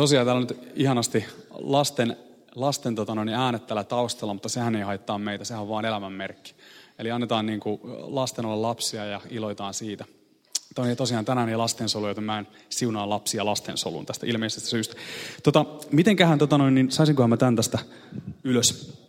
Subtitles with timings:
[0.00, 2.16] tosiaan täällä on nyt ihanasti lasten,
[2.54, 6.12] lasten tota noin, äänet täällä taustalla, mutta sehän ei haittaa meitä, sehän on vaan elämän
[6.12, 6.54] merkki.
[6.98, 10.04] Eli annetaan niin kuin lasten olla lapsia ja iloitaan siitä.
[10.74, 14.94] Toi tosiaan tänään ei lastensolu, joten mä en siunaa lapsia lastensoluun tästä ilmeisestä syystä.
[15.42, 17.78] Tota, mitenköhän, tota noin, niin saisinkohan mä tämän tästä
[18.44, 19.00] ylös?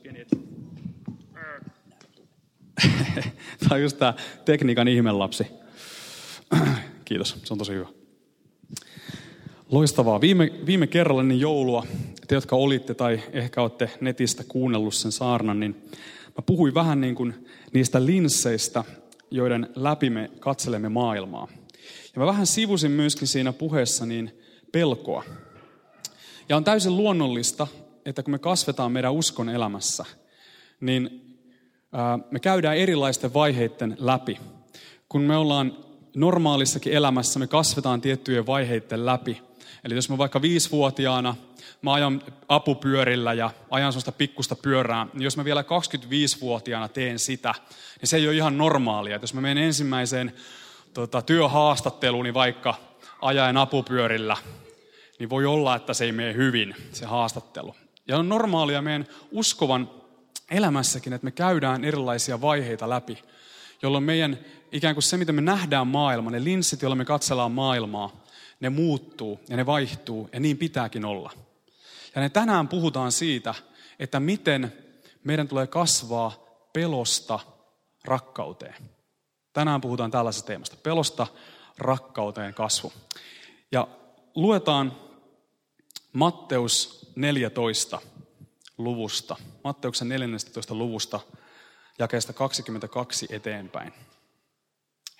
[3.59, 4.13] Tämä on just tämä
[4.45, 5.47] tekniikan ihmelapsi.
[7.05, 7.87] Kiitos, se on tosi hyvä.
[9.71, 10.21] Loistavaa.
[10.21, 11.85] Viime, viime kerralla niin joulua,
[12.27, 15.75] te jotka olitte tai ehkä olette netistä kuunnellut sen saarnan, niin
[16.27, 18.83] mä puhuin vähän niin kuin niistä linsseistä,
[19.31, 21.47] joiden läpi me katselemme maailmaa.
[22.15, 24.39] Ja mä vähän sivusin myöskin siinä puheessa niin
[24.71, 25.23] pelkoa.
[26.49, 27.67] Ja on täysin luonnollista,
[28.05, 30.05] että kun me kasvetaan meidän uskon elämässä,
[30.81, 31.37] niin
[32.31, 34.39] me käydään erilaisten vaiheiden läpi.
[35.09, 35.77] Kun me ollaan
[36.15, 39.41] normaalissakin elämässä, me kasvetaan tiettyjen vaiheiden läpi.
[39.83, 41.35] Eli jos mä vaikka viisivuotiaana,
[41.81, 47.53] mä ajan apupyörillä ja ajan sellaista pikkusta pyörää, niin jos mä vielä 25-vuotiaana teen sitä,
[48.01, 49.15] niin se ei ole ihan normaalia.
[49.15, 50.33] Et jos mä menen ensimmäiseen
[50.93, 52.75] tota, työhaastatteluun, niin vaikka
[53.21, 54.37] ajaen apupyörillä,
[55.19, 57.75] niin voi olla, että se ei mene hyvin, se haastattelu.
[58.07, 59.89] Ja on normaalia meidän uskovan
[60.51, 63.23] elämässäkin, että me käydään erilaisia vaiheita läpi,
[63.81, 64.37] jolloin meidän
[64.71, 68.20] ikään kuin se, mitä me nähdään maailma, ne linssit, joilla me katsellaan maailmaa,
[68.61, 71.31] ne muuttuu ja ne vaihtuu ja niin pitääkin olla.
[72.15, 73.55] Ja ne tänään puhutaan siitä,
[73.99, 74.73] että miten
[75.23, 77.39] meidän tulee kasvaa pelosta
[78.05, 78.75] rakkauteen.
[79.53, 81.27] Tänään puhutaan tällaisesta teemasta, pelosta
[81.77, 82.93] rakkauteen kasvu.
[83.71, 83.87] Ja
[84.35, 84.97] luetaan
[86.13, 88.01] Matteus 14
[88.77, 91.19] luvusta, Matteuksen 14 luvusta,
[91.99, 93.93] jakeesta 22 eteenpäin.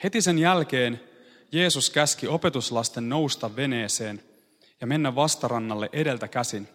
[0.03, 1.10] Heti sen jälkeen
[1.51, 4.23] Jeesus käski opetuslasten nousta veneeseen
[4.81, 6.67] ja mennä vastarannalle edeltä käsin,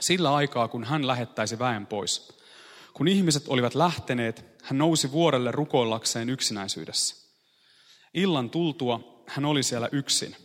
[0.00, 2.38] sillä aikaa kun hän lähettäisi väen pois.
[2.94, 7.16] Kun ihmiset olivat lähteneet, hän nousi vuorelle rukoillakseen yksinäisyydessä.
[8.14, 10.36] Illan tultua hän oli siellä yksin.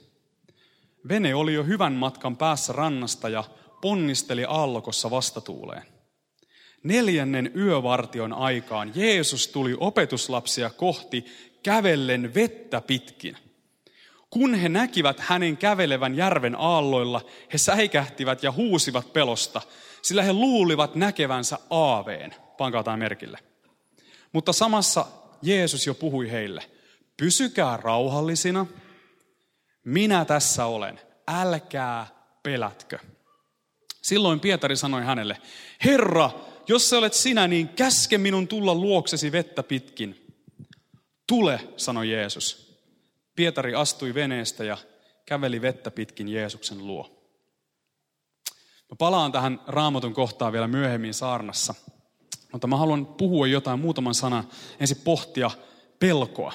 [1.09, 3.44] Vene oli jo hyvän matkan päässä rannasta ja
[3.81, 5.84] ponnisteli aallokossa vastatuuleen.
[6.84, 11.25] Neljännen yövartion aikaan Jeesus tuli opetuslapsia kohti
[11.63, 13.38] kävellen vettä pitkin.
[14.33, 17.21] Kun he näkivät hänen kävelevän järven aalloilla,
[17.53, 19.61] he säikähtivät ja huusivat pelosta,
[20.01, 22.35] sillä he luulivat näkevänsä aaveen.
[22.57, 23.39] Pankaa tämä merkille.
[24.31, 25.05] Mutta samassa
[25.41, 26.63] Jeesus jo puhui heille,
[27.17, 28.66] pysykää rauhallisina,
[29.85, 32.07] minä tässä olen, älkää
[32.44, 33.00] pelätkö.
[34.01, 35.38] Silloin Pietari sanoi hänelle,
[35.83, 36.31] Herra,
[36.67, 40.35] jos sä olet sinä, niin käske minun tulla luoksesi vettä pitkin.
[41.27, 42.72] Tule, sanoi Jeesus.
[43.35, 44.77] Pietari astui veneestä ja
[45.25, 47.23] käveli vettä pitkin Jeesuksen luo.
[48.89, 51.73] Mä palaan tähän raamatun kohtaan vielä myöhemmin saarnassa,
[52.51, 54.47] mutta mä haluan puhua jotain muutaman sanan,
[54.79, 55.51] ensin pohtia
[55.99, 56.53] pelkoa.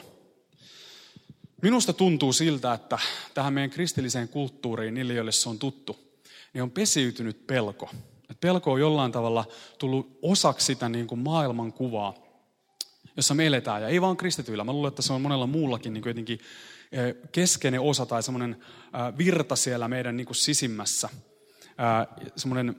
[1.62, 2.98] Minusta tuntuu siltä, että
[3.34, 6.20] tähän meidän kristilliseen kulttuuriin, niille joille se on tuttu,
[6.52, 7.90] niin on pesiytynyt pelko.
[8.30, 9.44] Et pelko on jollain tavalla
[9.78, 12.14] tullut osaksi sitä niin kuin maailman kuvaa,
[13.18, 13.82] jossa me eletään.
[13.82, 14.64] Ja ei vaan kristityillä.
[14.64, 16.40] Mä luulen, että se on monella muullakin niin jotenkin
[16.92, 21.08] eh, keskeinen osa tai semmoinen eh, virta siellä meidän niin kuin sisimmässä.
[21.12, 22.76] Eh, semmoinen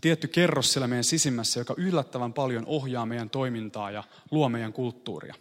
[0.00, 5.34] tietty kerros siellä meidän sisimmässä, joka yllättävän paljon ohjaa meidän toimintaa ja luo meidän kulttuuria.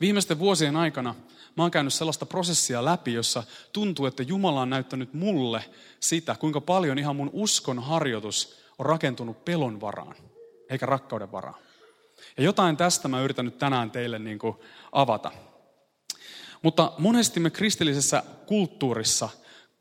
[0.00, 1.14] Viimeisten vuosien aikana
[1.56, 3.42] mä oon käynyt sellaista prosessia läpi, jossa
[3.72, 5.64] tuntuu, että Jumala on näyttänyt mulle
[6.00, 10.16] sitä, kuinka paljon ihan mun uskon harjoitus on rakentunut pelon varaan,
[10.70, 11.71] eikä rakkauden varaan.
[12.36, 14.56] Ja jotain tästä mä yritän nyt tänään teille niin kuin
[14.92, 15.32] avata.
[16.62, 19.28] Mutta monesti me kristillisessä kulttuurissa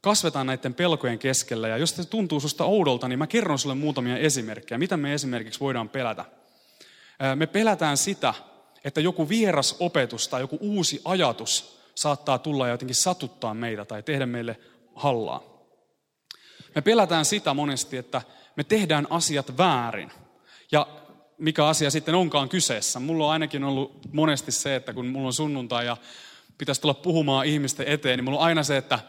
[0.02, 1.68] kasvetaan näiden pelkojen keskellä.
[1.68, 4.78] Ja jos se tuntuu susta oudolta, niin mä kerron sulle muutamia esimerkkejä.
[4.78, 6.26] Mitä me esimerkiksi voidaan pelätä?
[7.36, 8.34] Me pelätään sitä,
[8.84, 14.04] että joku vieras opetus tai joku uusi ajatus saattaa tulla ja jotenkin satuttaa meitä tai
[14.04, 14.60] tehdä meille
[14.96, 15.44] hallaa.
[16.76, 18.22] Me pelätään sitä monesti, että
[18.56, 20.12] me tehdään asiat väärin.
[20.72, 20.88] Ja
[21.42, 23.00] mikä asia sitten onkaan kyseessä.
[23.00, 25.98] Mulla on ainakin ollut monesti se, että kun mulla on sunnuntai ja
[26.58, 29.00] pitäisi tulla puhumaan ihmisten eteen, niin mulla on aina se, että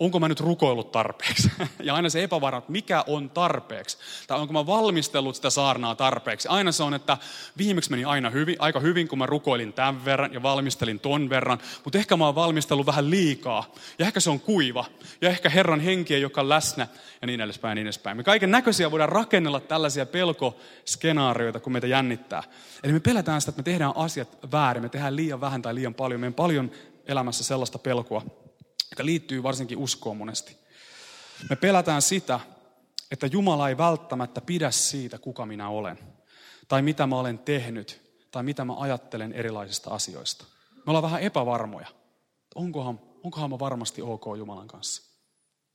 [0.00, 1.50] onko mä nyt rukoillut tarpeeksi?
[1.82, 3.98] Ja aina se epävarma, että mikä on tarpeeksi?
[4.26, 6.48] Tai onko mä valmistellut sitä saarnaa tarpeeksi?
[6.48, 7.18] Aina se on, että
[7.58, 11.58] viimeksi meni aina hyvin, aika hyvin, kun mä rukoilin tämän verran ja valmistelin ton verran.
[11.84, 13.72] Mutta ehkä mä oon valmistellut vähän liikaa.
[13.98, 14.84] Ja ehkä se on kuiva.
[15.20, 16.88] Ja ehkä Herran henki ei olekaan läsnä.
[17.20, 18.16] Ja niin edespäin, niin edespäin.
[18.16, 22.42] Me kaiken näköisiä voidaan rakennella tällaisia pelkoskenaarioita, kun meitä jännittää.
[22.82, 24.82] Eli me pelätään sitä, että me tehdään asiat väärin.
[24.82, 26.20] Me tehdään liian vähän tai liian paljon.
[26.20, 26.70] Meidän paljon
[27.06, 28.22] elämässä sellaista pelkoa
[29.00, 30.56] joka liittyy varsinkin uskoon monesti.
[31.50, 32.40] Me pelätään sitä,
[33.10, 35.98] että Jumala ei välttämättä pidä siitä, kuka minä olen.
[36.68, 38.00] Tai mitä mä olen tehnyt.
[38.30, 40.44] Tai mitä mä ajattelen erilaisista asioista.
[40.76, 41.86] Me ollaan vähän epävarmoja.
[42.54, 45.02] Onkohan, onkohan mä varmasti ok Jumalan kanssa?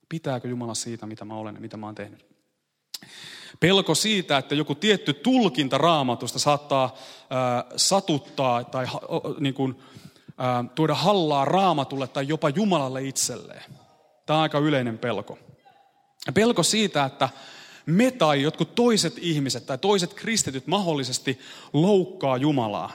[0.10, 2.26] Pitääkö Jumala siitä, mitä mä olen ja mitä mä oon tehnyt?
[3.60, 8.92] Pelko siitä, että joku tietty tulkinta raamatusta saattaa äh, satuttaa tai äh,
[9.40, 10.05] niin kuin, äh,
[10.76, 13.64] tuoda hallaa raamatulle tai jopa Jumalalle itselleen.
[14.26, 15.38] Tämä on aika yleinen pelko.
[16.34, 17.30] Pelko siitä, että
[17.86, 21.40] me tai jotkut toiset ihmiset tai toiset kristityt mahdollisesti
[21.74, 22.94] loukkaa Jumalaa.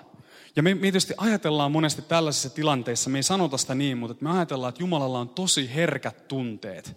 [0.57, 4.31] Ja me, me tietysti ajatellaan monesti tällaisissa tilanteissa, me ei sanota sitä niin, mutta me
[4.31, 6.97] ajatellaan, että Jumalalla on tosi herkät tunteet.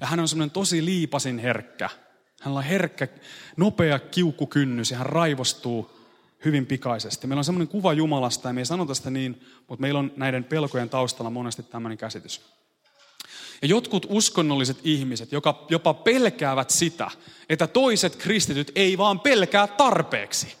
[0.00, 1.90] Ja hän on semmoinen tosi liipasin herkkä.
[2.40, 3.08] Hänellä on herkkä,
[3.56, 6.01] nopea kiukkukynnys ja hän raivostuu
[6.44, 7.26] hyvin pikaisesti.
[7.26, 10.44] Meillä on semmoinen kuva Jumalasta ja me ei sanota sitä niin, mutta meillä on näiden
[10.44, 12.40] pelkojen taustalla monesti tämmöinen käsitys.
[13.62, 17.10] Ja jotkut uskonnolliset ihmiset, joka jopa pelkäävät sitä,
[17.48, 20.56] että toiset kristityt ei vaan pelkää tarpeeksi.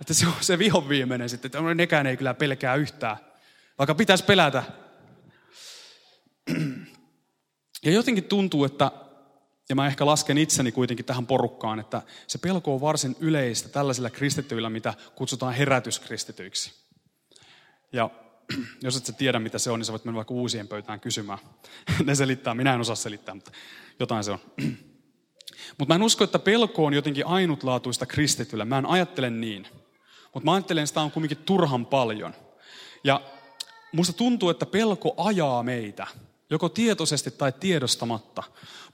[0.00, 3.16] Että se on se vihon viimeinen sitten, että nekään ei kyllä pelkää yhtään,
[3.78, 4.62] vaikka pitäisi pelätä.
[7.84, 8.90] Ja jotenkin tuntuu, että,
[9.70, 14.10] ja mä ehkä lasken itseni kuitenkin tähän porukkaan, että se pelko on varsin yleistä tällaisilla
[14.10, 16.72] kristityillä, mitä kutsutaan herätyskristityiksi.
[17.92, 18.10] Ja
[18.82, 21.38] jos et sä tiedä, mitä se on, niin sä voit mennä vaikka uusien pöytään kysymään.
[22.04, 23.52] ne selittää, minä en osaa selittää, mutta
[24.00, 24.38] jotain se on.
[25.78, 28.64] mutta mä en usko, että pelko on jotenkin ainutlaatuista kristityllä.
[28.64, 29.66] Mä en ajattele niin.
[30.34, 32.34] Mutta mä ajattelen, että sitä on kuitenkin turhan paljon.
[33.04, 33.20] Ja
[33.92, 36.06] musta tuntuu, että pelko ajaa meitä,
[36.50, 38.42] joko tietoisesti tai tiedostamatta.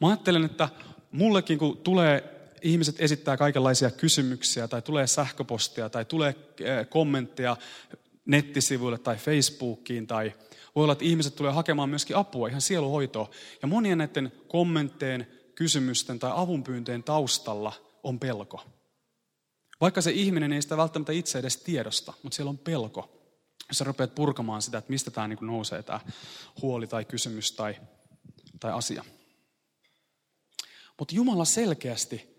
[0.01, 0.69] Mä ajattelen, että
[1.13, 7.57] mullekin kun tulee ihmiset esittää kaikenlaisia kysymyksiä tai tulee sähköpostia tai tulee eh, kommentteja
[8.27, 10.33] nettisivuille tai Facebookiin tai
[10.75, 13.31] voi olla, että ihmiset tulee hakemaan myöskin apua, ihan sieluhoitoa.
[13.63, 17.73] Ja monien näiden kommentteen, kysymysten tai avunpyynteen taustalla
[18.03, 18.65] on pelko.
[19.81, 23.16] Vaikka se ihminen ei sitä välttämättä itse edes tiedosta, mutta siellä on pelko.
[23.69, 26.01] Jos sä rupeat purkamaan sitä, että mistä tämä niin nousee, tämä
[26.63, 27.77] huoli tai kysymys tai,
[28.61, 29.05] tai asia.
[30.99, 32.37] Mutta Jumala selkeästi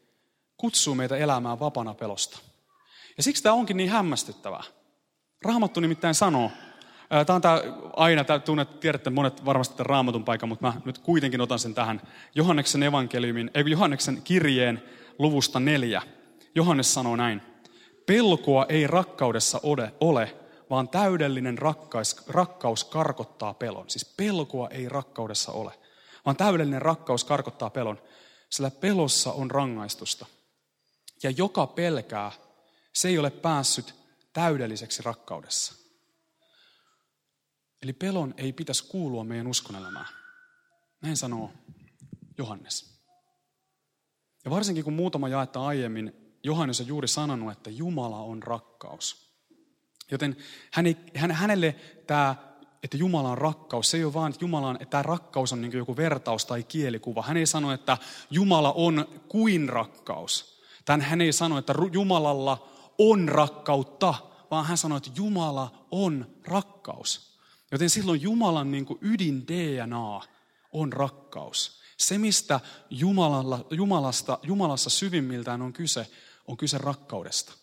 [0.57, 2.39] kutsuu meitä elämään vapana pelosta.
[3.17, 4.63] Ja siksi tämä onkin niin hämmästyttävää.
[5.41, 6.51] Raamattu nimittäin sanoo,
[7.09, 7.61] Tämä on tämä
[7.95, 11.73] aina, tämä tunnet, tiedätte monet varmasti tämän raamatun paikan, mutta mä nyt kuitenkin otan sen
[11.73, 12.01] tähän.
[12.35, 14.83] Johanneksen evankeliumin, ei Johanneksen kirjeen
[15.19, 16.01] luvusta neljä.
[16.55, 17.41] Johannes sanoo näin.
[18.05, 20.35] Pelkoa ei rakkaudessa ole, ole
[20.69, 23.89] vaan täydellinen rakkaus, rakkaus karkottaa pelon.
[23.89, 25.79] Siis pelkoa ei rakkaudessa ole,
[26.25, 28.01] vaan täydellinen rakkaus karkottaa pelon.
[28.49, 30.25] Sillä pelossa on rangaistusta.
[31.23, 32.31] Ja joka pelkää,
[32.93, 33.95] se ei ole päässyt
[34.33, 35.73] täydelliseksi rakkaudessa.
[37.81, 40.07] Eli pelon ei pitäisi kuulua meidän uskonelämään.
[41.01, 41.51] Näin sanoo
[42.37, 42.97] Johannes.
[44.45, 49.26] Ja varsinkin kun muutama jaetta aiemmin, Johannes on juuri sanonut, että Jumala on rakkaus.
[50.11, 50.37] Joten
[51.31, 51.75] hänelle
[52.07, 52.35] tämä,
[52.83, 55.61] että Jumala on rakkaus, se ei ole vaan, että, Jumala on, että tämä rakkaus on
[55.61, 57.21] niin joku vertaus tai kielikuva.
[57.21, 57.97] Hän ei sano, että
[58.29, 60.61] Jumala on kuin rakkaus.
[60.85, 62.67] Tän hän ei sano, että Jumalalla
[62.97, 64.13] on rakkautta,
[64.51, 67.37] vaan hän sanoi, että Jumala on rakkaus.
[67.71, 70.21] Joten silloin Jumalan niin ydin DNA
[70.71, 71.81] on rakkaus.
[71.97, 72.59] Se, mistä
[72.89, 76.07] Jumalalla, Jumalasta, Jumalassa syvimmiltään on kyse,
[76.47, 77.53] on kyse rakkaudesta.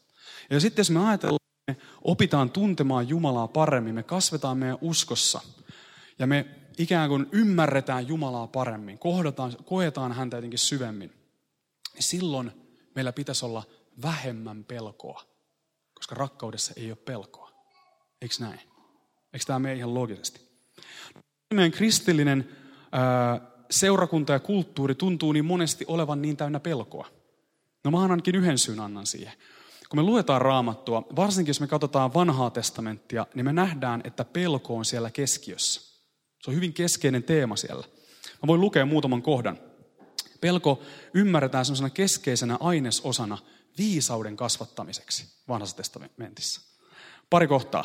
[0.50, 5.40] Ja sitten jos me ajatellaan, me opitaan tuntemaan Jumalaa paremmin, me kasvetaan meidän uskossa
[6.18, 6.46] ja me
[6.78, 11.12] ikään kuin ymmärretään Jumalaa paremmin, kohdataan, koetaan häntä jotenkin syvemmin,
[11.94, 12.52] niin silloin
[12.94, 13.62] meillä pitäisi olla
[14.02, 15.22] vähemmän pelkoa,
[15.94, 17.50] koska rakkaudessa ei ole pelkoa.
[18.22, 18.60] Eikö näin?
[19.32, 20.40] Eikö tämä mene ihan loogisesti?
[21.54, 22.48] Meidän kristillinen
[22.92, 23.40] ää,
[23.70, 27.08] seurakunta ja kulttuuri tuntuu niin monesti olevan niin täynnä pelkoa.
[27.84, 29.32] No mä ainakin yhden syyn annan siihen.
[29.94, 34.76] Kun me luetaan raamattua, varsinkin jos me katsotaan vanhaa testamenttia, niin me nähdään, että pelko
[34.76, 35.80] on siellä keskiössä.
[36.42, 37.84] Se on hyvin keskeinen teema siellä.
[38.42, 39.58] Mä voin lukea muutaman kohdan.
[40.40, 40.82] Pelko
[41.14, 43.38] ymmärretään sellaisena keskeisenä ainesosana
[43.78, 46.60] viisauden kasvattamiseksi vanhassa testamentissa.
[47.30, 47.84] Pari kohtaa.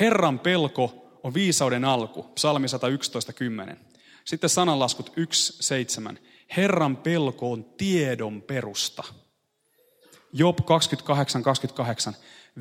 [0.00, 2.66] Herran pelko on viisauden alku, psalmi
[3.68, 3.76] 111.10.
[4.24, 5.12] Sitten sananlaskut
[6.12, 6.18] 1.7.
[6.56, 9.04] Herran pelko on tiedon perusta.
[10.32, 12.14] Job 28.28.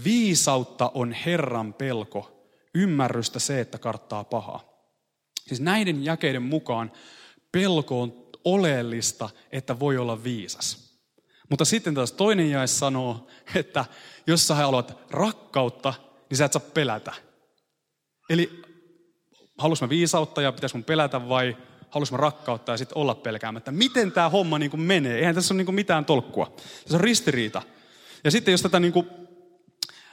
[0.03, 4.63] Viisautta on Herran pelko, ymmärrystä se, että karttaa pahaa.
[5.47, 6.91] Siis näiden jakeiden mukaan
[7.51, 10.91] pelko on oleellista, että voi olla viisas.
[11.49, 13.85] Mutta sitten taas toinen jae sanoo, että
[14.27, 15.93] jos sä haluat rakkautta,
[16.29, 17.13] niin sä et saa pelätä.
[18.29, 18.61] Eli
[19.57, 21.57] halus mä viisautta ja pitäisi mun pelätä vai
[21.91, 23.71] halusimme rakkautta ja sitten olla pelkäämättä.
[23.71, 25.19] Miten tämä homma niin kuin menee?
[25.19, 26.55] Eihän tässä ole niin kuin mitään tolkkua.
[26.85, 27.61] Se on ristiriita.
[28.23, 29.07] Ja sitten jos tätä niin kuin,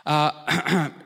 [0.07, 0.33] ää,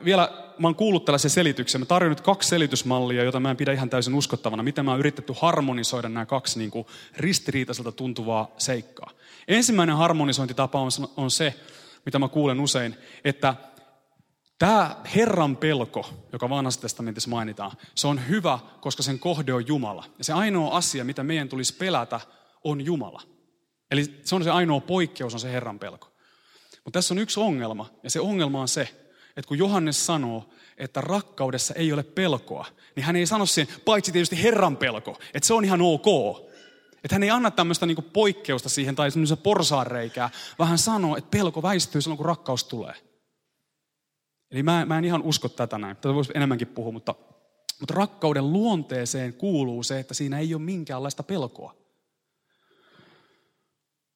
[0.05, 1.81] vielä, mä oon kuullut tällaisen selityksen.
[1.81, 4.63] Mä tarjoan nyt kaksi selitysmallia, jota mä en pidä ihan täysin uskottavana.
[4.63, 6.87] Miten mä oon yritetty harmonisoida nämä kaksi niin kuin
[7.17, 9.09] ristiriitaiselta tuntuvaa seikkaa.
[9.47, 11.53] Ensimmäinen harmonisointitapa on, on se,
[12.05, 13.55] mitä mä kuulen usein, että
[14.63, 20.05] Tämä Herran pelko, joka vanhassa testamentissa mainitaan, se on hyvä, koska sen kohde on Jumala.
[20.17, 22.19] Ja se ainoa asia, mitä meidän tulisi pelätä,
[22.63, 23.21] on Jumala.
[23.91, 26.07] Eli se on se ainoa poikkeus, on se Herran pelko.
[26.83, 28.81] Mutta tässä on yksi ongelma, ja se ongelma on se,
[29.37, 32.65] että kun Johannes sanoo, että rakkaudessa ei ole pelkoa,
[32.95, 36.07] niin hän ei sano siihen, paitsi tietysti Herran pelko, että se on ihan ok.
[37.03, 40.29] Että hän ei anna tämmöistä niinku poikkeusta siihen tai semmoista porsaanreikää,
[40.59, 43.12] vaan hän sanoo, että pelko väistyy silloin, kun rakkaus tulee.
[44.53, 45.95] Eli mä, mä en ihan usko tätä näin.
[45.95, 47.15] Tätä voisi enemmänkin puhua, mutta,
[47.79, 51.75] mutta rakkauden luonteeseen kuuluu se, että siinä ei ole minkäänlaista pelkoa.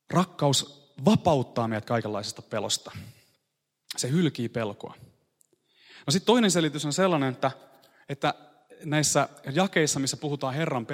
[0.10, 2.91] Rakkaus vapauttaa meidät kaikenlaisesta pelosta.
[3.98, 4.94] Se hylkii pelkoa.
[6.06, 7.51] No sitten toinen selitys on sellainen, että,
[8.10, 8.34] että
[8.86, 10.86] näissä jakeissa, missä puhutaan Herran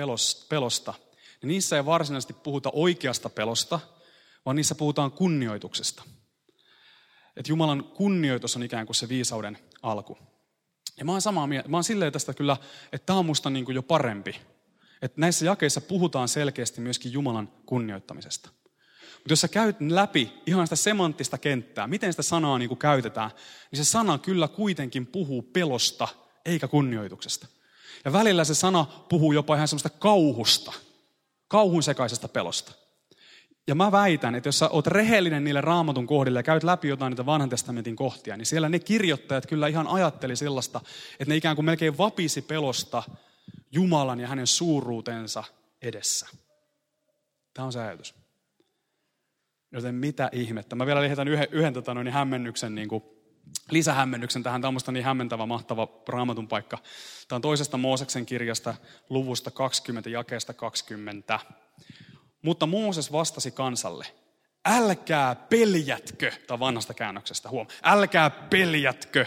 [0.49, 0.93] pelosta,
[1.41, 3.79] niin niissä ei varsinaisesti puhuta oikeasta pelosta,
[4.45, 6.03] vaan niissä puhutaan kunnioituksesta.
[7.37, 10.17] Että Jumalan kunnioitus on ikään kuin se viisauden alku.
[10.97, 11.69] Ja mä oon samaa mieltä.
[11.69, 12.57] Mä oon silleen tästä kyllä,
[12.91, 14.35] että tämä on musta niin kuin jo parempi.
[15.01, 18.49] Että näissä jakeissa puhutaan selkeästi myöskin Jumalan kunnioittamisesta.
[19.13, 23.31] Mutta jos sä käyt läpi ihan sitä semanttista kenttää, miten sitä sanaa niin kuin käytetään,
[23.71, 26.07] niin se sana kyllä kuitenkin puhuu pelosta
[26.45, 27.47] eikä kunnioituksesta.
[28.05, 30.73] Ja välillä se sana puhuu jopa ihan semmoista kauhusta,
[31.47, 32.82] kauhun sekaisesta pelosta.
[33.67, 37.11] Ja mä väitän, että jos sä oot rehellinen niille raamatun kohdille ja käyt läpi jotain
[37.11, 40.81] niitä vanhan testamentin kohtia, niin siellä ne kirjoittajat kyllä ihan ajatteli sellaista,
[41.19, 43.03] että ne ikään kuin melkein vapisi pelosta
[43.71, 45.43] Jumalan ja hänen suuruutensa
[45.81, 46.27] edessä.
[47.53, 48.15] Tämä on se ajatus.
[49.71, 50.75] Joten mitä ihmettä.
[50.75, 53.03] Mä vielä lähetän yhden, yhden tota, noin hämmennyksen, niin kuin,
[53.71, 54.61] lisähämmennyksen tähän.
[54.61, 56.77] Tämä on niin hämmentävä, mahtava raamatun paikka.
[57.27, 58.75] Tämä on toisesta Mooseksen kirjasta,
[59.09, 61.39] luvusta 20, jakeesta 20.
[62.43, 64.05] Mutta Mooses vastasi kansalle,
[64.65, 69.25] älkää peljätkö, tämä vanhasta käännöksestä, huom, älkää peljätkö,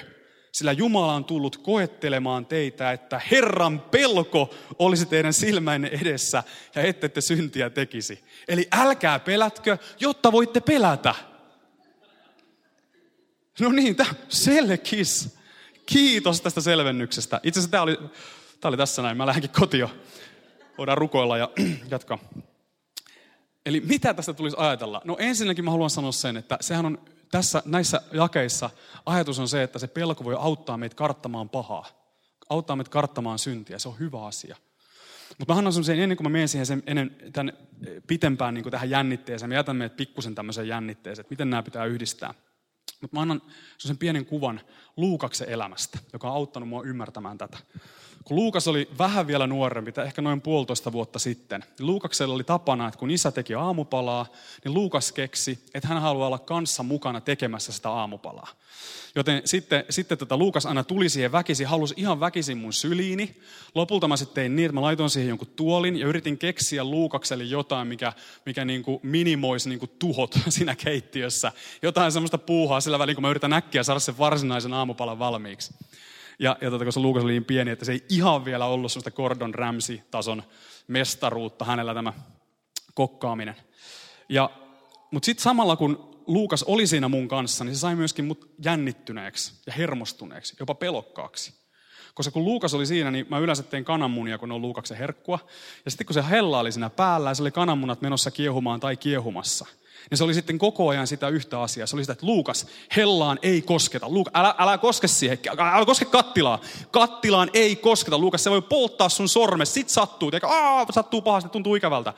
[0.53, 6.43] sillä Jumala on tullut koettelemaan teitä, että Herran pelko olisi teidän silmäinen edessä
[6.75, 8.25] ja ette te syntiä tekisi.
[8.49, 11.15] Eli älkää pelätkö, jotta voitte pelätä.
[13.61, 15.39] No niin, tämä selkis.
[15.87, 17.41] Kiitos tästä selvennyksestä.
[17.43, 17.97] Itse asiassa tämä oli,
[18.61, 19.89] tämä oli tässä näin, mä lähdenkin kotiin
[20.79, 21.51] Voidaan rukoilla ja
[21.91, 22.19] jatkaa.
[23.67, 25.01] Eli mitä tästä tulisi ajatella?
[25.05, 26.99] No ensinnäkin mä haluan sanoa sen, että sehän on
[27.31, 28.71] tässä, näissä jakeissa
[29.07, 31.87] ajatus on se, että se pelko voi auttaa meitä karttamaan pahaa.
[32.49, 33.79] Auttaa meitä karttamaan syntiä.
[33.79, 34.57] Se on hyvä asia.
[35.39, 37.53] Mutta mä annan sen, ennen kuin mä menen siihen sen, ennen, tämän
[38.07, 42.35] pitempään niin tähän jännitteeseen, mä jätän meidät pikkusen tämmöiseen jännitteeseen, että miten nämä pitää yhdistää.
[43.01, 43.43] Mutta mä annan
[43.79, 44.61] sen pienen kuvan
[44.97, 47.59] Luukaksen elämästä, joka on auttanut mua ymmärtämään tätä.
[48.27, 52.89] Kun Luukas oli vähän vielä nuorempi, ehkä noin puolitoista vuotta sitten, niin Luukaksella oli tapana,
[52.89, 54.27] että kun isä teki aamupalaa,
[54.65, 58.49] niin Luukas keksi, että hän haluaa olla kanssa mukana tekemässä sitä aamupalaa.
[59.15, 63.41] Joten sitten, sitten tota Luukas aina tuli siihen väkisin, halusi ihan väkisin mun syliini.
[63.75, 67.45] Lopulta mä sitten tein niin, että mä laitoin siihen jonkun tuolin ja yritin keksiä Luukakselle
[67.45, 68.13] jotain, mikä,
[68.47, 71.53] mikä niin kuin minimoisi niin kuin tuhot siinä keittiössä.
[71.83, 75.75] Jotain semmoista puuhaa sillä välin, kun mä yritän äkkiä saada sen varsinaisen aamupalan valmiiksi.
[76.39, 79.11] Ja, ja tota, koska Luukas oli niin pieni, että se ei ihan vielä ollut sellaista
[79.11, 80.43] Gordon Ramsay-tason
[80.89, 82.13] mestaruutta hänellä tämä
[82.95, 83.57] kokkaaminen.
[84.29, 84.51] Ja,
[85.11, 89.53] mutta sitten samalla kun Luukas oli siinä mun kanssa, niin se sai myöskin mut jännittyneeksi
[89.67, 91.55] ja hermostuneeksi, jopa pelokkaaksi.
[92.15, 95.39] Koska kun Luukas oli siinä, niin mä yleensä tein kananmunia, kun on Luukaksen herkkua.
[95.85, 98.97] Ja sitten kun se hella oli siinä päällä ja se oli kananmunat menossa kiehumaan tai
[98.97, 99.67] kiehumassa–
[100.11, 101.87] niin se oli sitten koko ajan sitä yhtä asiaa.
[101.87, 104.09] Se oli sitä, että Luukas, hellaan ei kosketa.
[104.09, 106.59] Luukas, älä, älä koske siihen, älä koske kattilaan.
[106.91, 108.19] Kattilaan ei kosketa.
[108.19, 110.31] Luukas, se voi polttaa sun sormes, sit sattuu.
[110.31, 112.15] Teikö, Aa, sattuu pahasti, tuntuu ikävältä.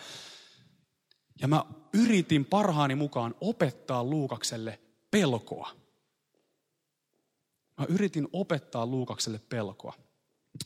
[1.41, 4.81] Ja mä yritin parhaani mukaan opettaa Luukakselle
[5.11, 5.71] pelkoa.
[7.79, 9.93] Mä yritin opettaa Luukakselle pelkoa.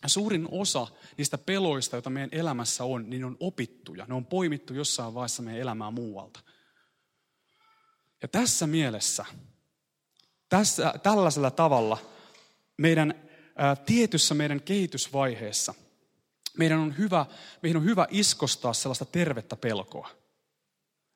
[0.06, 4.04] Suurin osa niistä peloista, joita meidän elämässä on, niin on opittuja.
[4.08, 6.40] Ne on poimittu jossain vaiheessa meidän elämää muualta.
[8.22, 9.24] Ja tässä mielessä,
[10.48, 11.98] tässä, tällaisella tavalla,
[12.76, 13.14] meidän
[13.56, 15.74] ää, tietyssä meidän kehitysvaiheessa,
[16.58, 17.26] meidän on hyvä,
[17.62, 20.10] meidän on hyvä iskostaa sellaista tervettä pelkoa.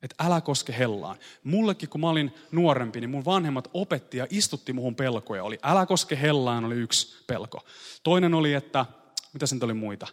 [0.03, 1.19] Että älä koske hellaan.
[1.45, 5.45] Mullekin, kun mä olin nuorempi, niin mun vanhemmat opetti ja istutti muhun pelkoja.
[5.45, 7.65] Oli älä koske hellaan, oli yksi pelko.
[8.03, 8.87] Toinen oli, että,
[9.33, 10.07] mitä sen oli muita?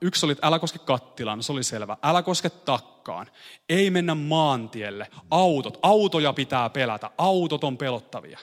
[0.00, 1.96] Yksi oli, että älä koske kattilaan, se oli selvä.
[2.02, 3.30] Älä koske takkaan.
[3.68, 5.10] Ei mennä maantielle.
[5.30, 5.78] Autot.
[5.82, 7.10] Autoja pitää pelätä.
[7.18, 8.38] Autot on pelottavia.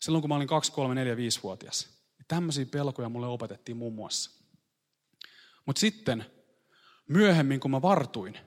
[0.00, 1.88] Silloin kun mä olin 2, 3, 4, 5-vuotias.
[2.28, 4.30] Tämmöisiä pelkoja mulle opetettiin muun muassa.
[5.66, 6.26] Mutta sitten
[7.08, 8.38] myöhemmin, kun mä vartuin,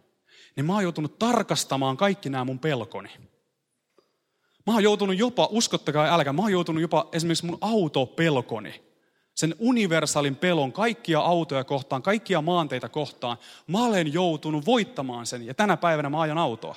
[0.55, 3.09] niin mä oon joutunut tarkastamaan kaikki nämä mun pelkoni.
[4.67, 8.88] Mä oon joutunut jopa, uskottakaa älkää, mä oon joutunut jopa esimerkiksi mun autopelkoni,
[9.39, 13.37] sen universaalin pelon kaikkia autoja kohtaan, kaikkia maanteita kohtaan.
[13.67, 16.75] Mä olen joutunut voittamaan sen ja tänä päivänä mä ajan autoa.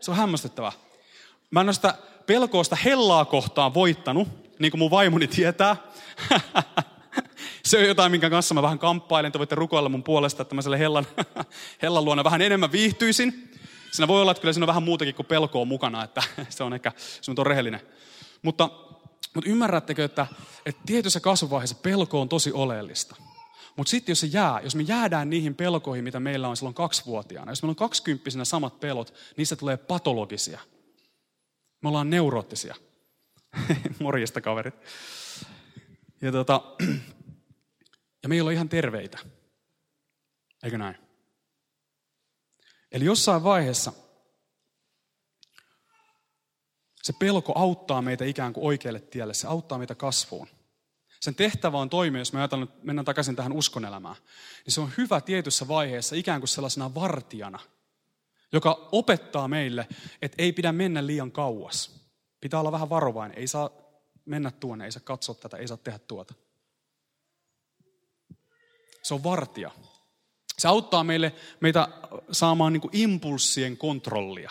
[0.00, 0.72] Se on hämmästyttävää.
[1.50, 1.94] Mä en ole sitä
[2.26, 5.76] pelkoa sitä hellaa kohtaan voittanut, niin kuin mun vaimoni tietää.
[7.64, 9.32] Se on jotain, minkä kanssa mä vähän kamppailen.
[9.32, 11.06] Te voitte rukoilla mun puolesta, että mä selle hellan,
[11.82, 13.50] hellan luona vähän enemmän viihtyisin.
[13.92, 16.74] Siinä voi olla, että kyllä siinä on vähän muutakin kuin pelkoa mukana, että se on
[16.74, 17.80] ehkä, se on rehellinen.
[18.42, 18.70] Mutta,
[19.34, 20.26] mutta ymmärrättekö, että,
[20.66, 23.16] että tietyssä kasvuvaiheessa pelko on tosi oleellista.
[23.76, 27.52] Mutta sitten jos se jää, jos me jäädään niihin pelkoihin, mitä meillä on silloin kaksivuotiaana,
[27.52, 30.60] jos meillä on kaksikymppisenä samat pelot, niistä tulee patologisia.
[31.82, 32.74] Me ollaan neuroottisia.
[34.00, 34.74] Morjesta kaverit.
[36.20, 36.62] Ja, tota,
[38.22, 39.18] ja me ei ole ihan terveitä.
[40.62, 40.96] Eikö näin?
[42.92, 43.92] Eli jossain vaiheessa
[47.02, 50.48] se pelko auttaa meitä ikään kuin oikealle tielle, se auttaa meitä kasvuun.
[51.20, 54.16] Sen tehtävä on toimia, jos me ajatellaan, että mennään takaisin tähän uskonelämään,
[54.64, 57.58] niin se on hyvä tietyssä vaiheessa ikään kuin sellaisena vartijana,
[58.52, 59.88] joka opettaa meille,
[60.22, 62.00] että ei pidä mennä liian kauas.
[62.40, 63.70] Pitää olla vähän varovainen, ei saa
[64.24, 66.34] mennä tuonne, ei saa katsoa tätä, ei saa tehdä tuota.
[69.02, 69.70] Se on vartija.
[70.58, 71.88] Se auttaa meille, meitä
[72.32, 74.50] saamaan niin impulssien kontrollia.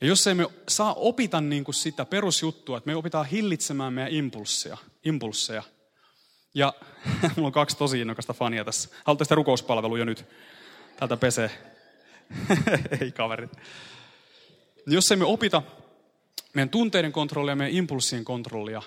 [0.00, 4.12] Ja jos ei me saa opita niin kuin sitä perusjuttua, että me opitaan hillitsemään meidän
[4.12, 5.62] impulsseja, impulsseja.
[6.54, 6.74] Ja
[7.36, 8.88] mulla on kaksi tosi innokasta fania tässä.
[9.04, 10.24] Haluatte sitä rukouspalvelua jo nyt?
[10.96, 11.50] Täältä pesee.
[13.00, 13.50] ei kaverit.
[14.86, 15.62] Jos ei me opita
[16.54, 18.82] meidän tunteiden kontrollia, meidän impulssien kontrollia,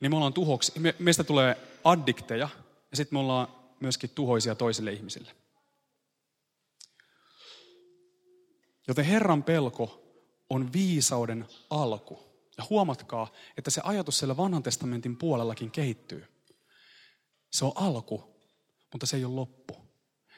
[0.00, 0.72] niin me ollaan tuhoksi.
[0.78, 2.48] Me, meistä tulee addikteja
[2.90, 3.48] ja sitten me ollaan
[3.80, 5.32] myöskin tuhoisia toisille ihmisille.
[8.88, 10.07] Joten Herran pelko
[10.50, 12.18] on viisauden alku.
[12.58, 16.26] Ja huomatkaa, että se ajatus siellä vanhan testamentin puolellakin kehittyy.
[17.50, 18.36] Se on alku,
[18.92, 19.88] mutta se ei ole loppu.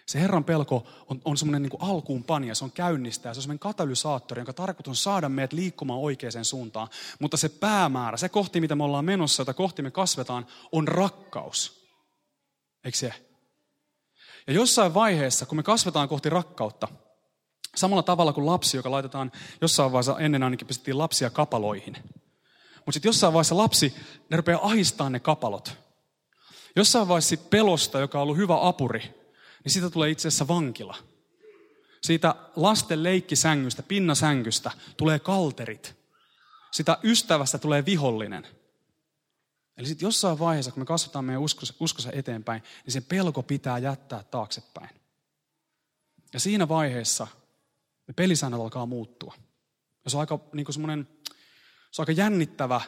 [0.07, 3.59] Se Herran pelko on, on semmoinen niin alkuun pania, se on käynnistää, se on semmoinen
[3.59, 6.89] katalysaattori, jonka tarkoitus on saada meidät liikkumaan oikeaan suuntaan.
[7.19, 11.89] Mutta se päämäärä, se kohti, mitä me ollaan menossa, jota kohti me kasvetaan, on rakkaus.
[12.85, 13.15] Eikö se?
[14.47, 16.89] Ja jossain vaiheessa, kun me kasvetaan kohti rakkautta,
[17.77, 21.97] samalla tavalla kuin lapsi, joka laitetaan jossain vaiheessa, ennen ainakin pistettiin lapsia kapaloihin.
[22.77, 23.95] Mutta sitten jossain vaiheessa lapsi,
[24.31, 25.79] ne rupeaa ahistaa ne kapalot.
[26.77, 29.01] Jossain vaiheessa pelosta, joka on ollut hyvä apuri,
[29.65, 30.97] niin siitä tulee itse asiassa vankila.
[32.03, 35.95] Siitä lasten leikkisängystä, pinnasängystä tulee kalterit.
[36.71, 38.47] Sitä ystävästä tulee vihollinen–
[39.81, 43.79] Eli sitten jossain vaiheessa, kun me kasvataan meidän uskossa, uskossa eteenpäin, niin se pelko pitää
[43.79, 44.91] jättää taaksepäin.
[46.33, 47.27] Ja siinä vaiheessa
[48.11, 49.35] ne pelisäännöt alkaa muuttua.
[50.05, 51.09] Ja se on aika, niin semmoinen,
[51.91, 52.81] se on aika jännittävä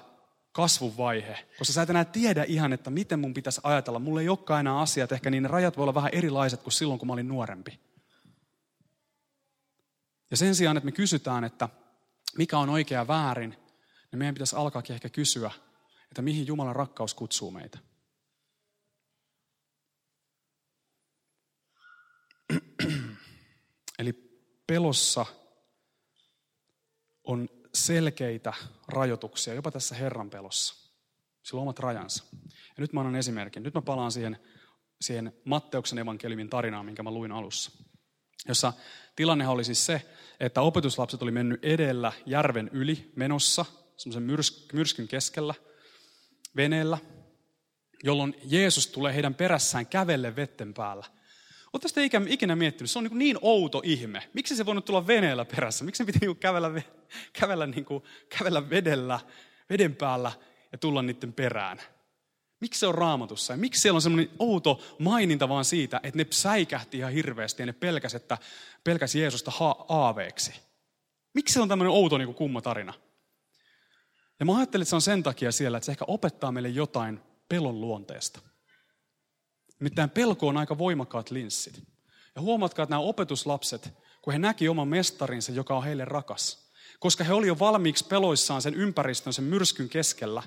[0.52, 3.98] kasvuvaihe, koska sä et enää tiedä ihan, että miten mun pitäisi ajatella.
[3.98, 6.98] Mulla ei olekaan enää asiat, ehkä niin ne rajat voi olla vähän erilaiset kuin silloin,
[6.98, 7.80] kun mä olin nuorempi.
[10.30, 11.68] Ja sen sijaan, että me kysytään, että
[12.38, 13.50] mikä on oikea väärin,
[14.10, 15.50] niin meidän pitäisi alkaakin ehkä kysyä,
[16.04, 17.78] että mihin Jumalan rakkaus kutsuu meitä.
[23.98, 24.32] Eli
[24.72, 25.26] pelossa
[27.24, 28.52] on selkeitä
[28.88, 30.74] rajoituksia, jopa tässä Herran pelossa.
[31.42, 32.24] Sillä on omat rajansa.
[32.52, 33.62] Ja nyt mä annan esimerkin.
[33.62, 34.38] Nyt mä palaan siihen,
[35.00, 37.70] siihen Matteuksen evankeliumin tarinaan, minkä mä luin alussa.
[38.48, 38.72] Jossa
[39.16, 40.02] tilanne oli siis se,
[40.40, 43.64] että opetuslapset oli mennyt edellä järven yli menossa,
[43.96, 45.54] semmoisen myrskyn keskellä–
[46.56, 46.98] veneellä,
[48.04, 51.04] jolloin Jeesus tulee heidän perässään kävelle vetten päällä.
[51.72, 54.28] Oletteko te ikinä miettinyt, se on niin, niin outo ihme.
[54.32, 55.84] Miksi se voinut tulla veneellä perässä?
[55.84, 56.82] Miksi se piti niin kävellä,
[57.40, 58.04] kävellä, niin kuin,
[58.38, 59.20] kävellä vedellä,
[59.70, 60.32] veden päällä
[60.72, 61.78] ja tulla niiden perään?
[62.60, 63.52] Miksi se on raamatussa?
[63.52, 67.66] Ja miksi siellä on semmoinen outo maininta vaan siitä, että ne säikähti ihan hirveästi ja
[67.66, 68.38] ne pelkäs, että
[68.84, 70.52] pelkäs Jeesusta ha- aaveeksi?
[71.34, 72.94] Miksi se on tämmöinen outo niin kuin kumma tarina?
[74.40, 77.20] Ja mä ajattelin, että se on sen takia siellä, että se ehkä opettaa meille jotain
[77.48, 78.40] pelon luonteesta.
[79.82, 81.82] Nimittäin pelko on aika voimakkaat linssit.
[82.34, 87.24] Ja huomatkaa, että nämä opetuslapset, kun he näki oman mestarinsa, joka on heille rakas, koska
[87.24, 90.42] he olivat jo valmiiksi peloissaan sen ympäristön, sen myrskyn keskellä,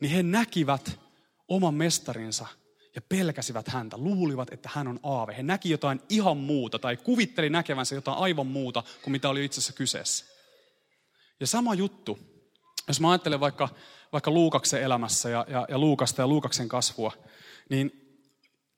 [0.00, 1.00] niin he näkivät
[1.48, 2.46] oman mestarinsa
[2.94, 5.36] ja pelkäsivät häntä, luulivat, että hän on aave.
[5.36, 9.60] He näki jotain ihan muuta tai kuvitteli näkevänsä jotain aivan muuta kuin mitä oli itse
[9.60, 10.24] asiassa kyseessä.
[11.40, 12.18] Ja sama juttu,
[12.88, 13.68] jos mä ajattelen vaikka,
[14.12, 17.12] vaikka Luukaksen elämässä ja, ja, ja Luukasta ja Luukaksen kasvua,
[17.70, 18.03] niin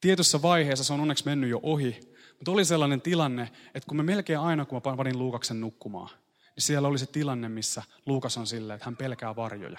[0.00, 3.42] tietyssä vaiheessa se on onneksi mennyt jo ohi, mutta oli sellainen tilanne,
[3.74, 6.10] että kun me melkein aina, kun mä panin Luukaksen nukkumaan,
[6.56, 9.78] niin siellä oli se tilanne, missä Luukas on silleen, että hän pelkää varjoja.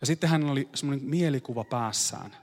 [0.00, 2.36] Ja sitten hän oli semmoinen mielikuva päässään,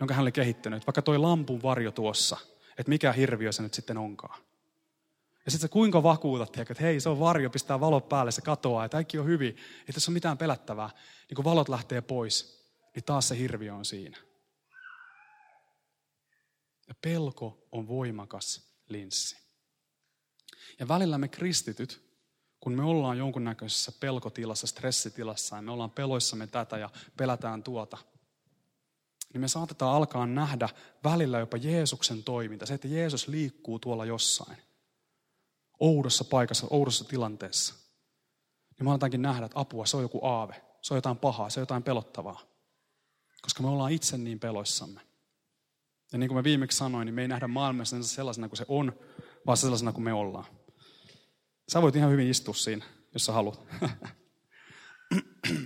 [0.00, 0.86] jonka hän oli kehittänyt.
[0.86, 2.36] Vaikka toi lampun varjo tuossa,
[2.78, 4.40] että mikä hirviö se nyt sitten onkaan.
[5.44, 8.88] Ja sitten kuinka vakuutat, että hei, se on varjo, pistää valot päälle, se katoaa, ja
[8.88, 10.90] kaikki on hyvin, ei tässä ole mitään pelättävää.
[11.28, 12.64] Niin kun valot lähtee pois,
[12.94, 14.16] niin taas se hirviö on siinä.
[16.90, 19.36] Ja pelko on voimakas linssi.
[20.78, 22.02] Ja välillä me kristityt,
[22.60, 27.98] kun me ollaan jonkunnäköisessä pelkotilassa, stressitilassa, ja me ollaan peloissamme tätä ja pelätään tuota,
[29.32, 30.68] niin me saatetaan alkaa nähdä
[31.04, 32.66] välillä jopa Jeesuksen toiminta.
[32.66, 34.56] Se, että Jeesus liikkuu tuolla jossain.
[35.80, 37.74] Oudossa paikassa, oudossa tilanteessa.
[38.78, 40.62] Niin me aletaankin nähdä, että apua, se on joku aave.
[40.82, 42.40] Se on jotain pahaa, se on jotain pelottavaa.
[43.42, 45.09] Koska me ollaan itse niin peloissamme.
[46.12, 48.92] Ja niin kuin mä viimeksi sanoin, niin me ei nähdä maailmassa sellaisena kuin se on,
[49.46, 50.44] vaan sellaisena kuin me ollaan.
[51.72, 53.60] Sä voit ihan hyvin istua siinä, jos sä haluat.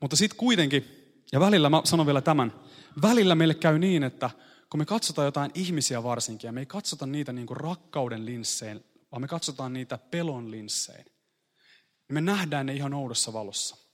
[0.00, 0.84] Mutta sitten kuitenkin,
[1.32, 2.60] ja välillä mä sanon vielä tämän,
[3.02, 4.30] välillä meille käy niin, että
[4.70, 8.84] kun me katsotaan jotain ihmisiä varsinkin, ja me ei katsota niitä niin kuin rakkauden linssein,
[9.12, 13.87] vaan me katsotaan niitä pelon linssein, niin me nähdään ne ihan oudossa valossa.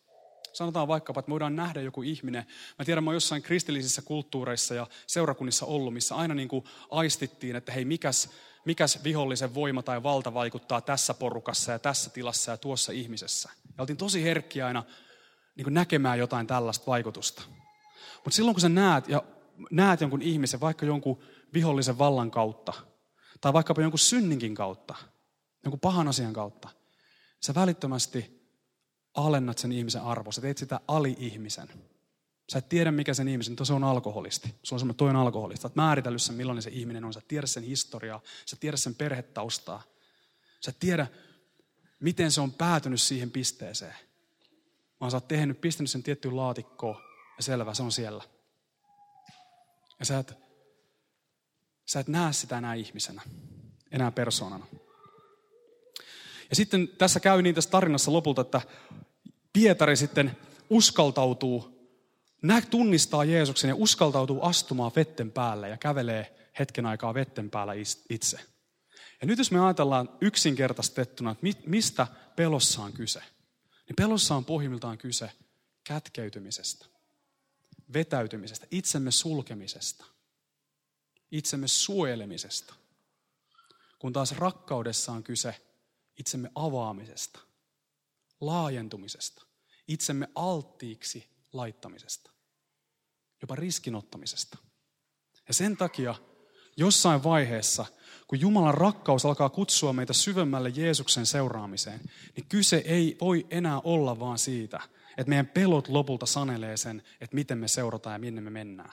[0.54, 2.46] Sanotaan vaikkapa, että voidaan nähdä joku ihminen.
[2.78, 7.56] Mä tiedän, mä oon jossain kristillisissä kulttuureissa ja seurakunnissa ollut, missä aina niin kuin aistittiin,
[7.56, 8.30] että hei, mikäs,
[8.64, 13.50] mikäs vihollisen voima tai valta vaikuttaa tässä porukassa ja tässä tilassa ja tuossa ihmisessä.
[13.64, 14.82] Ja oltiin tosi herkkiä aina
[15.56, 17.42] niin kuin näkemään jotain tällaista vaikutusta.
[18.14, 19.22] Mutta silloin kun sä näet, ja
[19.70, 21.22] näet jonkun ihmisen, vaikka jonkun
[21.54, 22.72] vihollisen vallan kautta,
[23.40, 24.94] tai vaikkapa jonkun synninkin kautta,
[25.64, 26.68] jonkun pahan asian kautta,
[27.40, 28.43] sä välittömästi
[29.14, 30.32] alennat sen ihmisen arvoa.
[30.32, 31.68] Sä teet sitä ali-ihmisen.
[32.52, 34.54] Sä et tiedä, mikä sen ihmisen, mutta se on alkoholisti.
[34.62, 35.62] Se on semmoinen toinen alkoholisti.
[35.62, 37.12] Sä oot määritellyt sen, millainen se ihminen on.
[37.12, 38.20] Sä tiedä sen historiaa.
[38.46, 39.82] Sä tiedä sen perhetaustaa.
[40.60, 41.06] Sä tiedä,
[42.00, 43.94] miten se on päätynyt siihen pisteeseen.
[45.00, 47.02] Vaan sä oot tehnyt, pistänyt sen tiettyyn laatikkoon
[47.36, 48.24] ja selvä, se on siellä.
[49.98, 50.32] Ja sä et,
[51.86, 53.22] sä et näe sitä enää ihmisenä,
[53.90, 54.66] enää persoonana.
[56.54, 58.60] Ja sitten tässä käy niin tässä tarinassa lopulta, että
[59.52, 60.36] Pietari sitten
[60.70, 61.88] uskaltautuu,
[62.42, 67.72] nä, tunnistaa Jeesuksen ja uskaltautuu astumaan vetten päälle ja kävelee hetken aikaa vetten päällä
[68.10, 68.40] itse.
[69.20, 73.20] Ja nyt jos me ajatellaan yksinkertaistettuna, että mistä pelossa on kyse,
[73.88, 75.30] niin pelossa on pohjimmiltaan kyse
[75.84, 76.86] kätkeytymisestä,
[77.92, 80.04] vetäytymisestä, itsemme sulkemisesta,
[81.30, 82.74] itsemme suojelemisesta.
[83.98, 85.54] Kun taas rakkaudessa on kyse
[86.18, 87.38] itsemme avaamisesta,
[88.40, 89.42] laajentumisesta,
[89.88, 92.30] itsemme alttiiksi laittamisesta,
[93.42, 94.58] jopa riskinottamisesta.
[95.48, 96.14] Ja sen takia
[96.76, 97.86] jossain vaiheessa,
[98.26, 102.00] kun Jumalan rakkaus alkaa kutsua meitä syvemmälle Jeesuksen seuraamiseen,
[102.36, 104.80] niin kyse ei voi enää olla vaan siitä,
[105.16, 108.92] että meidän pelot lopulta sanelee sen, että miten me seurataan ja minne me mennään.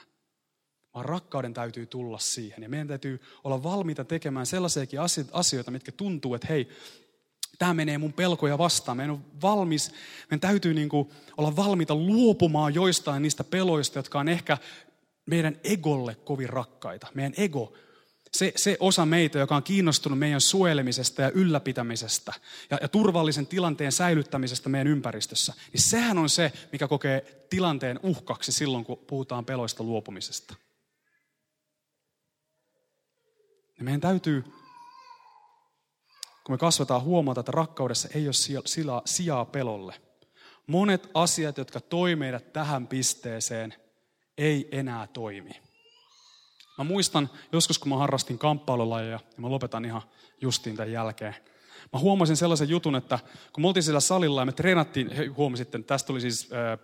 [0.94, 2.62] Vaan rakkauden täytyy tulla siihen.
[2.62, 5.00] Ja meidän täytyy olla valmiita tekemään sellaisiakin
[5.32, 6.68] asioita, mitkä tuntuu, että hei,
[7.62, 8.96] tämä menee mun pelkoja vastaan.
[8.96, 9.90] Meidän on valmis,
[10.30, 14.58] meidän täytyy niin kuin olla valmiita luopumaan joistain niistä peloista, jotka on ehkä
[15.26, 17.06] meidän egolle kovin rakkaita.
[17.14, 17.72] Meidän ego,
[18.32, 22.32] se, se osa meitä, joka on kiinnostunut meidän suojelemisesta ja ylläpitämisestä
[22.70, 28.52] ja, ja turvallisen tilanteen säilyttämisestä meidän ympäristössä, niin sehän on se, mikä kokee tilanteen uhkaksi
[28.52, 30.54] silloin, kun puhutaan peloista luopumisesta.
[33.78, 34.44] Ja meidän täytyy
[36.44, 39.94] kun me kasvetaan, huomata, että rakkaudessa ei ole sijaa pelolle.
[40.66, 43.74] Monet asiat, jotka toi meidät tähän pisteeseen,
[44.38, 45.62] ei enää toimi.
[46.78, 50.02] Mä muistan joskus, kun mä harrastin kamppailulajeja, ja mä lopetan ihan
[50.40, 51.34] justiin tämän jälkeen.
[51.92, 53.18] Mä huomasin sellaisen jutun, että
[53.52, 56.78] kun me oltiin siellä salilla ja me treenattiin, huomasitte, että tästä tuli siis, äh,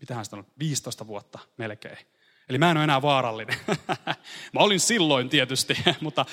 [0.00, 1.98] mitähän sitä on, 15 vuotta melkein.
[2.48, 3.56] Eli mä en ole enää vaarallinen.
[4.54, 6.26] mä olin silloin tietysti, mutta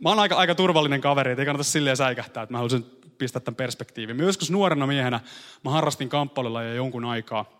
[0.00, 2.86] mä oon aika, aika turvallinen kaveri, että ei kannata silleen säikähtää, että mä haluaisin
[3.18, 4.16] pistää tämän perspektiivin.
[4.16, 5.20] Mä joskus nuorena miehenä
[5.64, 7.56] mä harrastin kamppailulla ja jonkun aikaa.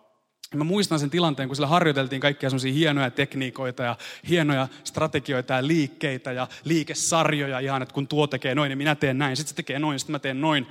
[0.53, 3.97] Ja mä muistan sen tilanteen, kun sillä harjoiteltiin kaikkia semmoisia hienoja tekniikoita ja
[4.29, 9.19] hienoja strategioita ja liikkeitä ja liikesarjoja ihan, että kun tuo tekee noin, niin minä teen
[9.19, 9.37] näin.
[9.37, 10.67] Sitten se tekee noin, sitten mä teen noin.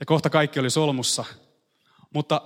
[0.00, 1.24] Ja kohta kaikki oli solmussa.
[2.14, 2.42] Mutta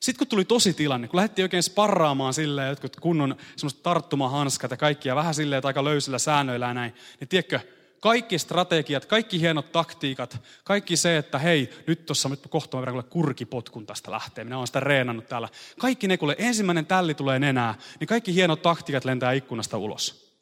[0.00, 4.76] sitten kun tuli tosi tilanne, kun lähdettiin oikein sparraamaan silleen, jotkut kunnon semmoista tarttumahanskat ja
[4.76, 7.60] kaikkia vähän silleen, aika löysillä säännöillä ja näin, niin tiedätkö,
[8.00, 13.04] kaikki strategiat, kaikki hienot taktiikat, kaikki se, että hei, nyt tuossa nyt kohta mä verran
[13.04, 15.48] kurkipotkun tästä lähtee, minä olen sitä reenannut täällä.
[15.78, 20.36] Kaikki ne, kun ensimmäinen tälli tulee nenää, niin kaikki hienot taktiikat lentää ikkunasta ulos.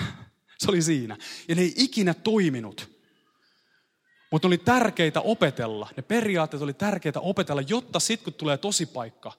[0.58, 1.16] se oli siinä.
[1.48, 2.97] Ja ne ei ikinä toiminut.
[4.30, 5.88] Mutta oli tärkeitä opetella.
[5.96, 9.32] Ne periaatteet oli tärkeitä opetella, jotta sitten kun tulee tosi paikka,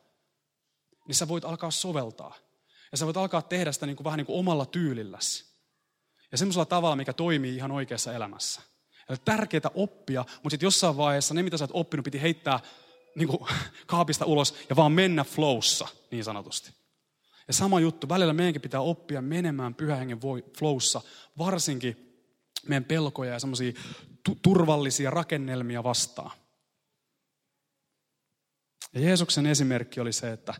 [1.08, 2.36] niin sä voit alkaa soveltaa.
[2.92, 5.46] Ja sä voit alkaa tehdä sitä niin kuin, vähän niin kuin omalla tyylilläsi.
[6.32, 8.62] Ja semmoisella tavalla, mikä toimii ihan oikeassa elämässä.
[9.10, 12.60] Eli tärkeää oppia, mutta sitten jossain vaiheessa ne, mitä sä oot oppinut, piti heittää
[13.16, 13.40] niin kuin,
[13.88, 16.72] kaapista ulos ja vaan mennä flowssa, niin sanotusti.
[17.48, 20.20] Ja sama juttu, välillä meidänkin pitää oppia menemään pyhähengen
[20.58, 21.02] flowssa,
[21.38, 22.10] varsinkin
[22.68, 23.74] meidän pelkoja ja semmoisia
[24.42, 26.32] turvallisia rakennelmia vastaan.
[28.94, 30.54] Ja Jeesuksen esimerkki oli se, että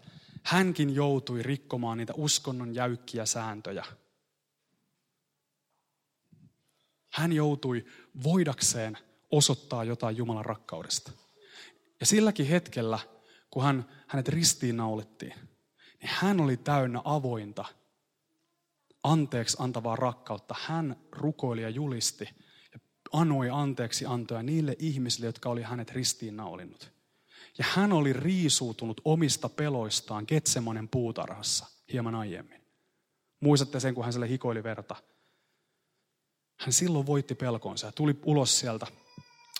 [0.44, 3.86] hänkin joutui rikkomaan niitä uskonnon jäykkiä sääntöjä.
[7.10, 7.86] Hän joutui
[8.24, 8.98] voidakseen
[9.32, 11.12] osoittaa jotain Jumalan rakkaudesta.
[12.00, 13.00] Ja silläkin hetkellä,
[13.50, 15.34] kun hän, hänet ristiinnaulittiin,
[16.02, 17.66] niin hän oli täynnä avointa,
[19.04, 20.56] anteeksi antavaa rakkautta.
[20.60, 22.30] Hän rukoili ja julisti
[23.14, 26.92] anoi anteeksi antoja niille ihmisille, jotka oli hänet ristiinnaulinut.
[27.58, 32.62] Ja hän oli riisuutunut omista peloistaan Getsemonen puutarhassa hieman aiemmin.
[33.40, 34.96] Muistatte sen, kun hän sille hikoili verta.
[36.60, 38.88] Hän silloin voitti pelkonsa ja tuli ulos sieltä.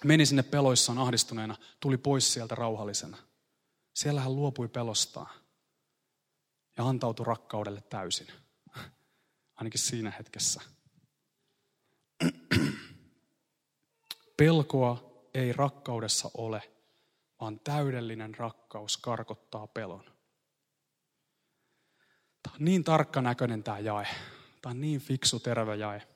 [0.04, 3.18] Meni sinne peloissaan ahdistuneena, tuli pois sieltä rauhallisena.
[3.94, 5.36] Siellä hän luopui pelostaan
[6.78, 8.28] ja antautui rakkaudelle täysin.
[9.56, 10.62] Ainakin siinä hetkessä.
[14.40, 16.62] Pelkoa ei rakkaudessa ole,
[17.42, 20.04] vaan täydellinen rakkaus karkottaa pelon.
[22.44, 24.08] Tämä on niin tarkkanäköinen tämä jae.
[24.62, 26.08] Tämä on niin fiksu terve jae.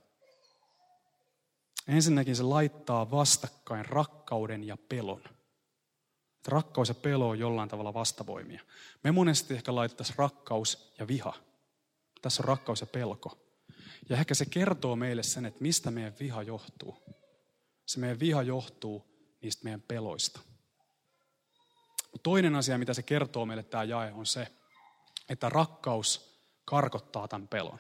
[1.87, 5.23] Ensinnäkin se laittaa vastakkain rakkauden ja pelon.
[6.47, 8.61] Rakkaus ja pelo on jollain tavalla vastavoimia.
[9.03, 11.33] Me monesti ehkä laitettaisiin rakkaus ja viha.
[12.21, 13.37] Tässä on rakkaus ja pelko.
[14.09, 17.22] Ja ehkä se kertoo meille sen, että mistä meidän viha johtuu.
[17.85, 19.05] Se meidän viha johtuu
[19.41, 20.39] niistä meidän peloista.
[22.11, 24.47] Mutta toinen asia, mitä se kertoo meille tämä jae, on se,
[25.29, 27.79] että rakkaus karkottaa tämän pelon.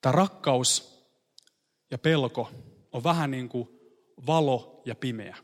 [0.00, 1.00] Tämä rakkaus
[1.90, 2.50] ja pelko
[2.92, 3.68] on vähän niin kuin
[4.26, 5.36] valo ja pimeä.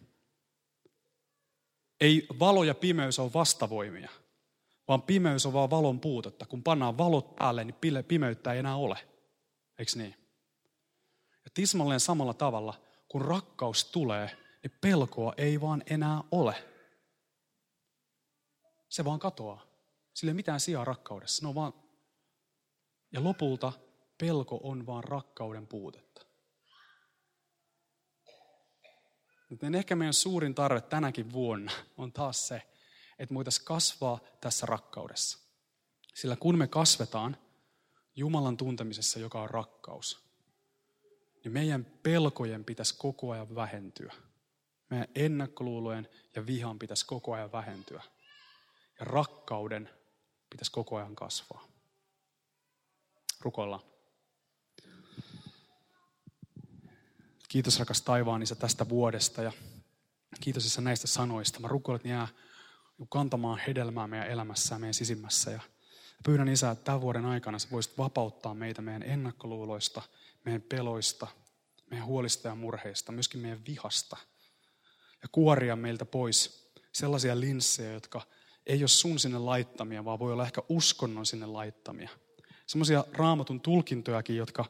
[2.01, 4.11] Ei valo ja pimeys ole vastavoimia,
[4.89, 6.47] vaan pimeys on vaan valon puutetta.
[6.47, 8.99] Kun pannaan valot päälle, niin pimeyttä ei enää ole.
[9.79, 10.20] Eikö niin?
[11.45, 16.65] Ja tismalleen samalla tavalla, kun rakkaus tulee, niin pelkoa ei vaan enää ole.
[18.89, 19.67] Se vaan katoaa.
[20.15, 21.47] Sillä ei mitään sijaa rakkaudessa.
[21.47, 21.73] No vaan...
[23.13, 23.73] Ja lopulta
[24.19, 26.27] pelko on vaan rakkauden puutetta.
[29.51, 32.63] Joten ehkä meidän suurin tarve tänäkin vuonna on taas se,
[33.19, 35.39] että voitaisiin kasvaa tässä rakkaudessa.
[36.15, 37.37] Sillä kun me kasvetaan
[38.17, 40.30] Jumalan tuntemisessa, joka on rakkaus,
[41.45, 44.13] niin meidän pelkojen pitäisi koko ajan vähentyä.
[44.91, 48.03] Meidän ennakkoluulojen ja vihan pitäisi koko ajan vähentyä.
[48.99, 49.91] Ja rakkauden
[50.51, 51.65] pitäisi koko ajan kasvaa.
[53.41, 53.83] Rukoillaan.
[57.49, 59.53] Kiitos rakas taivaan isä tästä vuodesta ja
[60.41, 61.61] kiitos isä näistä sanoista.
[61.61, 62.29] Mä rukoilen, että jää
[63.09, 65.51] kantamaan hedelmää meidän elämässä ja meidän sisimmässä.
[65.51, 65.61] Ja
[66.25, 70.03] pyydän isä, että tämän vuoden aikana sä voisit vapauttaa meitä meidän ennakkoluuloista,
[70.45, 71.27] meidän peloista,
[71.91, 74.17] meidän huolista ja murheista, myöskin meidän vihasta.
[75.23, 78.23] Ja kuoria meiltä pois sellaisia linssejä, jotka
[78.67, 82.09] ei ole sun sinne laittamia, vaan voi olla ehkä uskonnon sinne laittamia.
[82.67, 84.65] Sellaisia raamatun tulkintojakin, jotka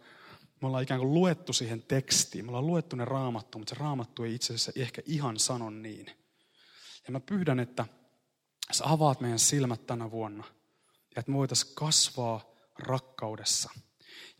[0.60, 2.44] me ollaan ikään kuin luettu siihen tekstiin.
[2.44, 6.06] Me ollaan luettu ne raamattu, mutta se raamattu ei itse asiassa ehkä ihan sano niin.
[7.06, 7.86] Ja mä pyydän, että
[8.72, 10.44] sä avaat meidän silmät tänä vuonna.
[11.16, 13.70] Ja että me voitaisiin kasvaa rakkaudessa.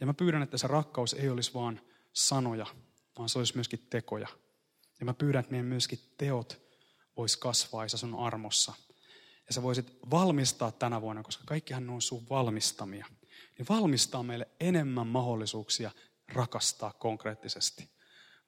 [0.00, 1.80] Ja mä pyydän, että se rakkaus ei olisi vaan
[2.12, 2.66] sanoja,
[3.18, 4.28] vaan se olisi myöskin tekoja.
[5.00, 6.62] Ja mä pyydän, että meidän myöskin teot
[7.16, 8.74] vois kasvaa Isä sun armossa.
[9.46, 13.06] Ja sä voisit valmistaa tänä vuonna, koska kaikkihan on sun valmistamia.
[13.58, 15.90] Niin valmistaa meille enemmän mahdollisuuksia
[16.32, 17.90] rakastaa konkreettisesti.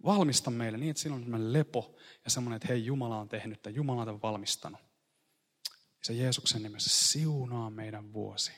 [0.04, 3.74] Valmista meille niin, että siinä on lepo ja semmoinen, että hei, Jumala on tehnyt tai
[3.74, 4.80] Jumala on valmistanut.
[5.70, 8.52] Ja se Jeesuksen nimessä siunaa meidän vuosi.